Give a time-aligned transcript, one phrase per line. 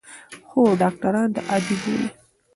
[0.47, 2.09] خو ډاکټران دا عادي بولي.